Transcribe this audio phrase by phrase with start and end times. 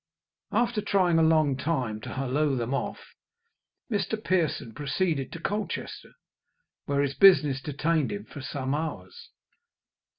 [0.51, 3.13] After trying a long time to halloo them off,
[3.91, 4.17] Mr.
[4.17, 6.13] Pearson proceeded to Colchester,
[6.85, 9.29] where his business detained him some hours.